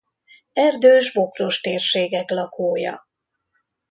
Erdős-bokros 0.53 1.61
térségek 1.61 2.29
lakója. 2.29 3.07